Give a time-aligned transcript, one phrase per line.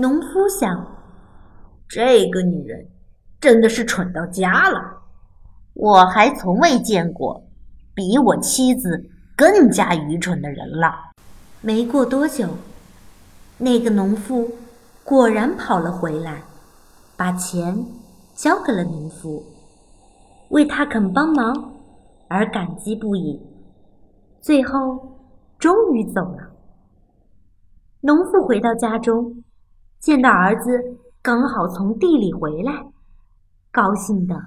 [0.00, 0.86] 农夫想：
[1.88, 2.86] 这个女人
[3.40, 4.78] 真的是蠢到家了。
[5.74, 7.44] 我还从未见过
[7.96, 10.94] 比我妻子更加愚蠢的人了。
[11.60, 12.46] 没过多久，
[13.58, 14.48] 那个农妇
[15.02, 16.44] 果然跑了回来，
[17.16, 17.84] 把钱
[18.36, 19.44] 交给了农夫，
[20.50, 21.72] 为他肯帮忙
[22.28, 23.42] 而感激不已。
[24.40, 25.18] 最后，
[25.58, 26.52] 终于走了。
[28.02, 29.42] 农妇回到家中。
[30.00, 32.86] 见到儿子刚好从地里回来，
[33.72, 34.40] 高兴的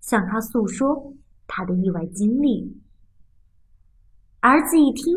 [0.00, 1.12] 向他诉说
[1.46, 2.80] 他的意外经历。
[4.40, 5.12] 儿子一听，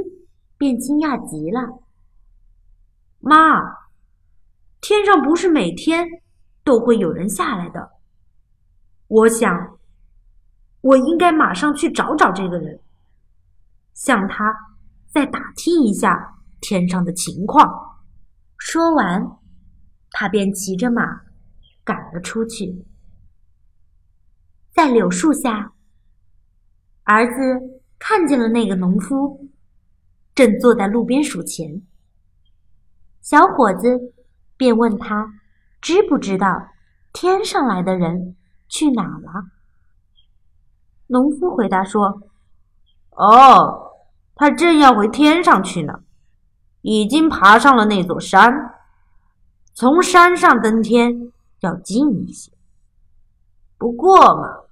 [0.57, 1.61] 便惊讶极了
[3.21, 3.61] ：“妈，
[4.81, 6.05] 天上不是每天
[6.63, 7.91] 都会有人下来的？
[9.07, 9.77] 我想，
[10.81, 12.79] 我应该马上去找找这个人，
[13.93, 14.51] 向他
[15.07, 17.71] 再打听一下天上的情况。”
[18.57, 19.38] 说完。
[20.11, 21.21] 他便骑着马
[21.83, 22.85] 赶了出去，
[24.71, 25.73] 在柳树下，
[27.03, 29.49] 儿子看见了那个农夫，
[30.35, 31.81] 正坐在路边数钱。
[33.21, 34.13] 小伙子
[34.57, 35.33] 便问他
[35.81, 36.69] 知不知道
[37.13, 38.35] 天上来的人
[38.67, 39.45] 去哪了。
[41.07, 42.21] 农夫回答说
[43.11, 43.93] ：“哦，
[44.35, 46.03] 他正要回天上去呢，
[46.81, 48.75] 已经爬上了那座山。”
[49.79, 52.51] 从山上登天要近一些，
[53.77, 54.65] 不过嘛，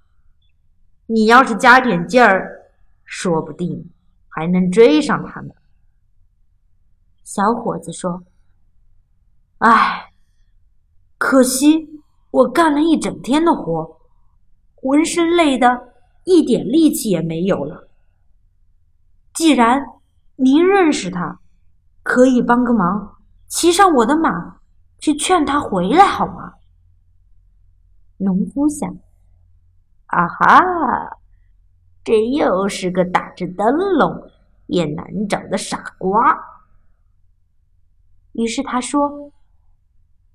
[1.05, 2.73] 你要是加点劲儿，
[3.05, 3.89] 说不定
[4.27, 5.53] 还能追上他呢。
[7.23, 8.21] 小伙子说
[9.59, 10.11] ：“唉，
[11.17, 14.01] 可惜我干了一整天的活，
[14.75, 15.93] 浑身累得
[16.25, 17.87] 一点力气也没有了。
[19.33, 19.81] 既然
[20.35, 21.39] 您认识他，
[22.03, 23.15] 可以帮个忙，
[23.47, 24.57] 骑上我的马。”
[25.07, 26.55] 去劝他回来好吗？
[28.17, 28.93] 农夫想
[30.07, 31.17] ：“啊哈，
[32.03, 34.29] 这又是个打着灯笼
[34.65, 36.37] 也难找的傻瓜。”
[38.35, 39.31] 于是他说：“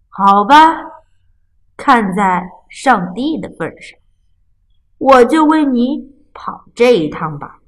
[0.08, 0.56] 好吧，
[1.76, 3.98] 看在上帝的份上，
[4.96, 5.98] 我就为你
[6.32, 7.60] 跑这一趟吧。”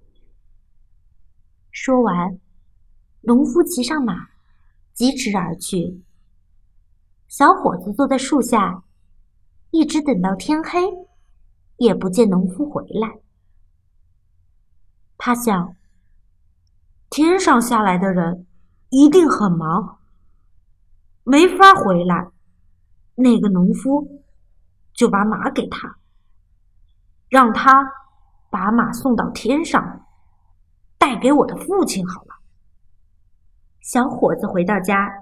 [1.71, 2.41] 说完，
[3.21, 4.15] 农夫骑上马，
[4.94, 6.00] 疾驰而去。
[7.37, 8.84] 小伙子坐在树下，
[9.72, 10.78] 一直等到天黑，
[11.78, 13.19] 也不见农夫回来。
[15.19, 15.75] 他想，
[17.11, 18.47] 天上下来的人
[18.91, 19.99] 一定很忙，
[21.25, 22.31] 没法回来。
[23.17, 24.22] 那个农夫
[24.93, 25.97] 就把马给他，
[27.28, 27.84] 让他
[28.49, 30.06] 把马送到天上，
[30.99, 32.37] 带给我的父亲好了。
[33.81, 35.12] 小伙子回到家，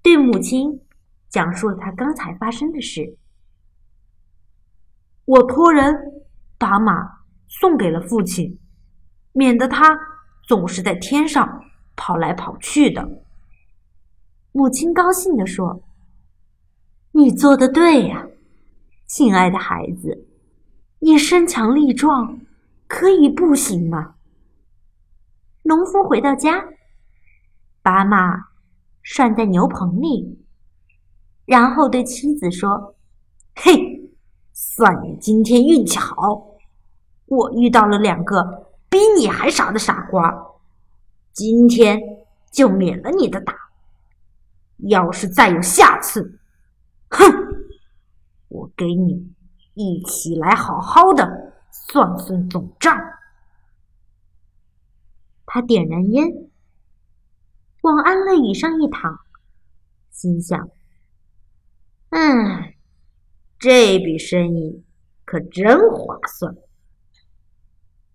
[0.00, 0.80] 对母亲。
[1.28, 3.16] 讲述了他刚才发生的事。
[5.24, 5.94] 我托人
[6.58, 8.58] 把马送给了父亲，
[9.32, 9.98] 免得他
[10.46, 11.64] 总是在天上
[11.96, 13.22] 跑来跑去的。
[14.52, 15.82] 母亲高兴地说
[17.12, 18.26] ：“你做的对呀，
[19.06, 20.26] 亲爱的孩子，
[21.00, 22.40] 你身强力壮，
[22.86, 24.14] 可以步行吗？”
[25.64, 26.64] 农夫回到家，
[27.82, 28.46] 把马
[29.02, 30.45] 拴在牛棚里。
[31.46, 32.94] 然后对妻子说
[33.54, 34.10] ：“嘿，
[34.52, 36.44] 算你今天运气好，
[37.26, 40.34] 我遇到了两个比你还傻的傻瓜，
[41.32, 42.00] 今天
[42.50, 43.54] 就免了你的打。
[44.88, 46.38] 要是再有下次，
[47.10, 47.24] 哼，
[48.48, 49.32] 我给你
[49.74, 52.98] 一起来好好的算算总账。”
[55.46, 56.50] 他点燃烟，
[57.82, 59.20] 往安乐椅上一躺，
[60.10, 60.68] 心想。
[62.10, 62.72] 嗯，
[63.58, 64.84] 这笔生意
[65.24, 66.56] 可真划算。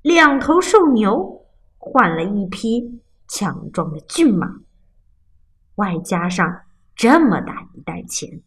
[0.02, 1.46] 两头瘦牛
[1.78, 4.48] 换了一匹强壮的骏马，
[5.76, 6.64] 外加上
[6.96, 8.42] 这么大一袋钱，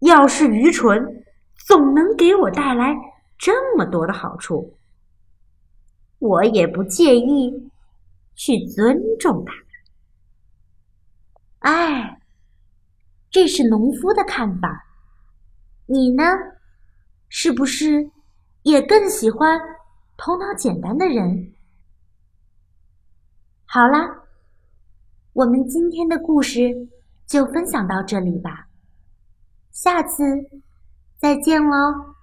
[0.00, 1.24] 要是愚蠢，
[1.54, 2.94] 总能给我带来
[3.38, 4.76] 这么多的好处，
[6.18, 7.70] 我也不介意
[8.34, 9.54] 去尊重他。
[11.70, 12.20] 哎。
[13.30, 14.86] 这是农夫的看法，
[15.86, 16.24] 你呢？
[17.28, 18.10] 是不是
[18.62, 19.60] 也更喜欢
[20.16, 21.52] 头脑简单的人？
[23.64, 24.22] 好啦，
[25.32, 26.88] 我们今天的故事
[27.26, 28.68] 就分享到这里吧，
[29.70, 30.24] 下次
[31.18, 32.15] 再见喽。